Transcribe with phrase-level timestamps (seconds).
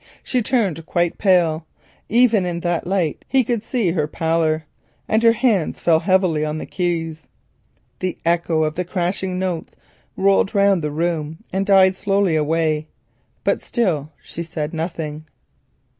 [0.23, 1.67] She turned quite pale,
[2.09, 4.63] even in that light he could see her pallor,
[5.07, 7.27] and her hands fell heavily on the keys.
[7.99, 9.75] The echo of the crashing notes
[10.17, 15.27] rolled round the room and slowly died away—but still she said nothing.